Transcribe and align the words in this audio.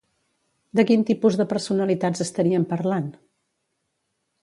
De 0.79 0.85
quin 0.91 1.03
tipus 1.09 1.37
de 1.43 1.47
personalitats 1.53 2.25
estaríem 2.29 2.67
parlant? 2.75 3.15